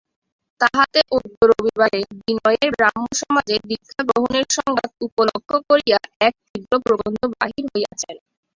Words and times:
তাহাতে 0.61 0.99
অদ্য 1.15 1.39
রবিবারে 1.51 1.99
বিনয়ের 2.19 2.69
ব্রাহ্মসমাজে 2.73 3.55
দীক্ষাগ্রহণের 3.69 4.45
সংবাদ 4.57 4.89
উপলক্ষ 5.07 5.49
করিয়া 5.69 5.97
এক 6.27 6.33
তীব্র 6.45 6.73
প্রবন্ধ 6.85 7.19
বাহির 7.33 7.63
হইয়াছেন। 7.71 8.15